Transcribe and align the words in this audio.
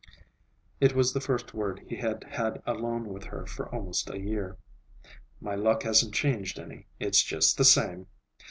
It 0.79 0.95
was 0.95 1.13
the 1.13 1.21
first 1.21 1.53
word 1.53 1.81
he 1.85 1.97
had 1.97 2.23
had 2.23 2.63
alone 2.65 3.07
with 3.09 3.25
her 3.25 3.45
for 3.45 3.69
almost 3.69 4.09
a 4.09 4.19
year. 4.19 4.57
"My 5.39 5.53
luck 5.53 5.83
hasn't 5.83 6.15
changed 6.15 6.57
any. 6.57 6.87
It's 6.99 7.21
just 7.21 7.55
the 7.55 7.65
same." 7.65 8.07